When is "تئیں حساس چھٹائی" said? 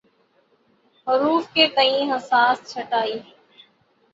1.75-3.19